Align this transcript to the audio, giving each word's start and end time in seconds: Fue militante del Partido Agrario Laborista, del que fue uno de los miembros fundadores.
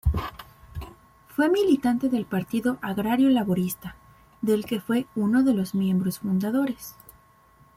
Fue 1.27 1.47
militante 1.47 2.09
del 2.09 2.25
Partido 2.25 2.79
Agrario 2.81 3.29
Laborista, 3.29 3.95
del 4.41 4.65
que 4.65 4.79
fue 4.79 5.05
uno 5.15 5.43
de 5.43 5.53
los 5.53 5.75
miembros 5.75 6.17
fundadores. 6.17 6.95